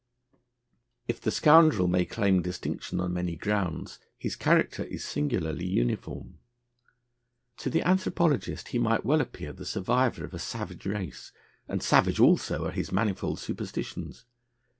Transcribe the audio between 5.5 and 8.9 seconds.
uniform. To the anthropologist he